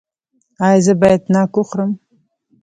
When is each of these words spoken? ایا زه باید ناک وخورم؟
ایا 0.65 0.81
زه 0.85 0.93
باید 1.01 1.21
ناک 1.33 1.53
وخورم؟ 1.57 1.91